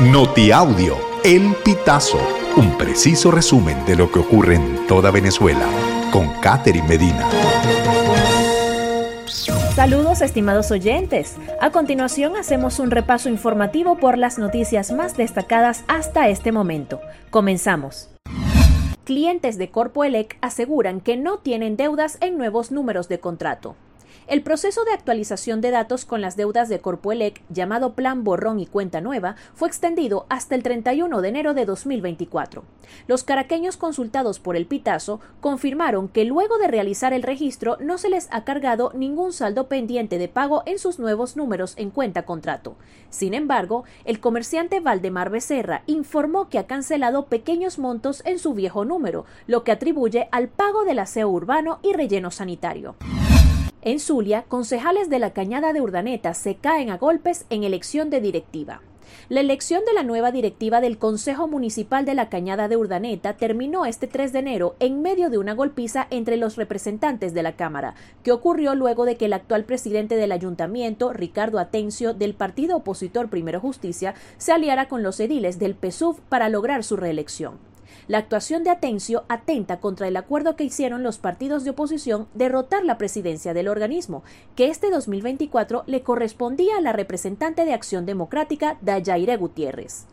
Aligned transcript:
Notiaudio, 0.00 0.98
El 1.24 1.54
Pitazo, 1.64 2.18
un 2.58 2.76
preciso 2.76 3.30
resumen 3.30 3.82
de 3.86 3.96
lo 3.96 4.12
que 4.12 4.18
ocurre 4.18 4.56
en 4.56 4.86
toda 4.86 5.10
Venezuela, 5.10 5.66
con 6.12 6.28
Catherine 6.42 6.86
Medina. 6.86 7.26
Saludos 9.74 10.20
estimados 10.20 10.70
oyentes. 10.70 11.36
A 11.62 11.70
continuación 11.70 12.36
hacemos 12.36 12.78
un 12.78 12.90
repaso 12.90 13.30
informativo 13.30 13.96
por 13.96 14.18
las 14.18 14.38
noticias 14.38 14.92
más 14.92 15.16
destacadas 15.16 15.82
hasta 15.88 16.28
este 16.28 16.52
momento. 16.52 17.00
Comenzamos. 17.30 18.10
Clientes 19.04 19.56
de 19.56 19.70
Corpo 19.70 20.04
Elec 20.04 20.36
aseguran 20.42 21.00
que 21.00 21.16
no 21.16 21.38
tienen 21.38 21.78
deudas 21.78 22.18
en 22.20 22.36
nuevos 22.36 22.70
números 22.70 23.08
de 23.08 23.18
contrato. 23.18 23.76
El 24.28 24.42
proceso 24.42 24.84
de 24.84 24.92
actualización 24.92 25.60
de 25.60 25.70
datos 25.70 26.04
con 26.04 26.20
las 26.20 26.36
deudas 26.36 26.68
de 26.68 26.80
Corpoelec, 26.80 27.42
llamado 27.48 27.94
Plan 27.94 28.24
Borrón 28.24 28.58
y 28.58 28.66
Cuenta 28.66 29.00
Nueva, 29.00 29.36
fue 29.54 29.68
extendido 29.68 30.26
hasta 30.28 30.56
el 30.56 30.64
31 30.64 31.20
de 31.20 31.28
enero 31.28 31.54
de 31.54 31.64
2024. 31.64 32.64
Los 33.06 33.22
caraqueños 33.22 33.76
consultados 33.76 34.40
por 34.40 34.56
el 34.56 34.66
Pitazo 34.66 35.20
confirmaron 35.40 36.08
que 36.08 36.24
luego 36.24 36.58
de 36.58 36.66
realizar 36.66 37.12
el 37.12 37.22
registro 37.22 37.76
no 37.80 37.98
se 37.98 38.10
les 38.10 38.26
ha 38.32 38.42
cargado 38.42 38.90
ningún 38.96 39.32
saldo 39.32 39.68
pendiente 39.68 40.18
de 40.18 40.26
pago 40.26 40.64
en 40.66 40.80
sus 40.80 40.98
nuevos 40.98 41.36
números 41.36 41.74
en 41.76 41.90
cuenta 41.90 42.24
contrato. 42.24 42.74
Sin 43.10 43.32
embargo, 43.32 43.84
el 44.04 44.18
comerciante 44.18 44.80
Valdemar 44.80 45.30
Becerra 45.30 45.82
informó 45.86 46.48
que 46.48 46.58
ha 46.58 46.66
cancelado 46.66 47.26
pequeños 47.26 47.78
montos 47.78 48.22
en 48.24 48.40
su 48.40 48.54
viejo 48.54 48.84
número, 48.84 49.24
lo 49.46 49.62
que 49.62 49.70
atribuye 49.70 50.28
al 50.32 50.48
pago 50.48 50.84
del 50.84 50.98
aseo 50.98 51.28
urbano 51.28 51.78
y 51.84 51.92
relleno 51.92 52.32
sanitario. 52.32 52.96
En 53.86 54.00
Zulia, 54.00 54.42
concejales 54.48 55.08
de 55.10 55.20
la 55.20 55.30
Cañada 55.30 55.72
de 55.72 55.80
Urdaneta 55.80 56.34
se 56.34 56.56
caen 56.56 56.90
a 56.90 56.96
golpes 56.96 57.46
en 57.50 57.62
elección 57.62 58.10
de 58.10 58.20
directiva. 58.20 58.80
La 59.28 59.38
elección 59.38 59.84
de 59.84 59.92
la 59.92 60.02
nueva 60.02 60.32
directiva 60.32 60.80
del 60.80 60.98
Consejo 60.98 61.46
Municipal 61.46 62.04
de 62.04 62.16
la 62.16 62.28
Cañada 62.28 62.66
de 62.66 62.76
Urdaneta 62.76 63.36
terminó 63.36 63.86
este 63.86 64.08
3 64.08 64.32
de 64.32 64.40
enero 64.40 64.74
en 64.80 65.02
medio 65.02 65.30
de 65.30 65.38
una 65.38 65.54
golpiza 65.54 66.08
entre 66.10 66.36
los 66.36 66.56
representantes 66.56 67.32
de 67.32 67.44
la 67.44 67.54
Cámara, 67.54 67.94
que 68.24 68.32
ocurrió 68.32 68.74
luego 68.74 69.04
de 69.04 69.16
que 69.16 69.26
el 69.26 69.32
actual 69.32 69.62
presidente 69.62 70.16
del 70.16 70.32
ayuntamiento, 70.32 71.12
Ricardo 71.12 71.60
Atencio, 71.60 72.12
del 72.12 72.34
partido 72.34 72.78
opositor 72.78 73.30
Primero 73.30 73.60
Justicia, 73.60 74.16
se 74.36 74.50
aliara 74.50 74.88
con 74.88 75.04
los 75.04 75.20
ediles 75.20 75.60
del 75.60 75.76
PSUV 75.76 76.18
para 76.28 76.48
lograr 76.48 76.82
su 76.82 76.96
reelección. 76.96 77.75
La 78.08 78.18
actuación 78.18 78.64
de 78.64 78.70
Atencio 78.70 79.24
atenta 79.28 79.80
contra 79.80 80.08
el 80.08 80.16
acuerdo 80.16 80.56
que 80.56 80.64
hicieron 80.64 81.02
los 81.02 81.18
partidos 81.18 81.64
de 81.64 81.70
oposición 81.70 82.28
de 82.34 82.48
rotar 82.48 82.84
la 82.84 82.98
presidencia 82.98 83.54
del 83.54 83.68
organismo, 83.68 84.22
que 84.54 84.68
este 84.68 84.90
2024 84.90 85.84
le 85.86 86.02
correspondía 86.02 86.76
a 86.78 86.80
la 86.80 86.92
representante 86.92 87.64
de 87.64 87.74
Acción 87.74 88.06
Democrática, 88.06 88.78
Dayaire 88.82 89.36
Gutiérrez. 89.36 90.06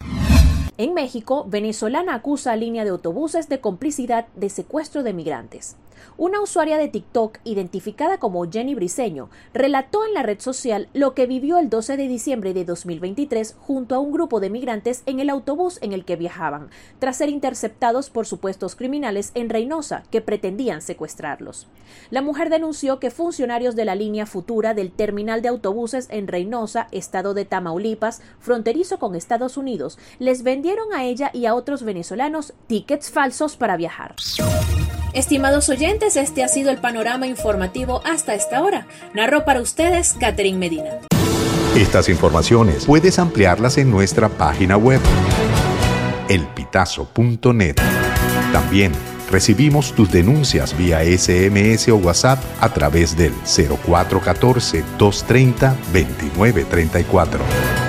En 0.80 0.96
México, 0.96 1.46
venezolana 1.48 2.16
acusa 2.16 2.52
a 2.52 2.56
línea 2.56 2.84
de 2.84 2.90
autobuses 2.90 3.48
de 3.48 3.62
complicidad 3.62 4.26
de 4.36 4.50
secuestro 4.50 5.04
de 5.04 5.14
migrantes. 5.14 5.76
Una 6.18 6.42
usuaria 6.42 6.78
de 6.78 6.88
TikTok, 6.88 7.40
identificada 7.44 8.18
como 8.18 8.50
Jenny 8.50 8.76
Briseño, 8.76 9.30
relató 9.54 10.06
en 10.06 10.14
la 10.14 10.24
red 10.24 10.40
social 10.40 10.90
lo 10.94 11.14
que 11.14 11.28
vivió 11.28 11.60
el 11.60 11.70
12 11.70 11.98
de 11.98 12.08
diciembre 12.08 12.54
de 12.54 12.66
2023 12.66 13.56
junto 13.60 13.96
a 13.96 14.00
un 14.00 14.12
grupo 14.12 14.40
de 14.40 14.50
migrantes 14.50 15.04
en 15.06 15.20
el 15.20 15.30
autobús 15.30 15.80
en 15.82 15.94
el 15.94 16.06
que 16.06 16.16
viajaban, 16.16 16.70
tras 17.00 17.18
ser 17.18 17.30
interceptados 17.30 18.10
por 18.10 18.26
supuestos 18.26 18.76
criminales 18.76 19.32
en 19.36 19.50
Reynosa 19.50 20.04
que 20.12 20.22
pretendían 20.22 20.82
secuestrarlos. 20.82 21.68
La 22.10 22.22
mujer 22.22 22.50
denunció 22.50 23.00
que 23.00 23.12
funcionarios 23.12 23.76
de 23.76 23.86
la 23.86 23.96
línea 23.96 24.26
futura 24.26 24.74
del 24.74 24.92
terminal 24.92 25.42
de 25.42 25.50
autobuses 25.50 26.08
en 26.10 26.28
Reynosa, 26.28 26.88
estado 26.92 27.34
de 27.34 27.46
Tamaulipas, 27.46 28.22
fronterizo 28.40 29.00
con 29.00 29.16
Estados 29.16 29.58
Unidos, 29.58 29.98
les 30.20 30.44
vendieron 30.44 30.63
a 30.96 31.04
ella 31.04 31.30
y 31.34 31.46
a 31.46 31.56
otros 31.56 31.84
venezolanos 31.84 32.54
tickets 32.68 33.12
falsos 33.12 33.58
para 33.58 33.76
viajar. 33.78 34.16
Estimados 35.14 35.70
oyentes, 35.70 36.16
este 36.16 36.44
ha 36.44 36.48
sido 36.48 36.72
el 36.72 36.78
panorama 36.78 37.28
informativo 37.28 38.02
hasta 38.06 38.34
esta 38.34 38.64
hora. 38.64 38.88
Narro 39.14 39.46
para 39.46 39.62
ustedes 39.62 40.16
Catherine 40.20 40.58
Medina. 40.58 41.02
Estas 41.76 42.08
informaciones 42.10 42.86
puedes 42.86 43.20
ampliarlas 43.20 43.78
en 43.78 43.92
nuestra 43.92 44.30
página 44.30 44.78
web, 44.78 45.02
elpitazo.net. 46.30 47.76
También 48.52 48.92
recibimos 49.32 49.94
tus 49.94 50.12
denuncias 50.12 50.78
vía 50.78 51.02
SMS 51.02 51.90
o 51.90 51.98
WhatsApp 51.98 52.40
a 52.62 52.70
través 52.74 53.18
del 53.18 53.34
0414 53.44 54.84
230 54.98 55.76
2934. 55.94 57.83